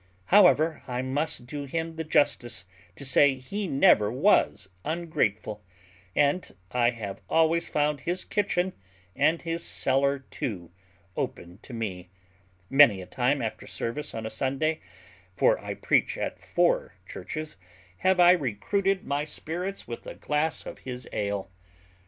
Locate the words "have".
6.89-7.21, 17.97-18.19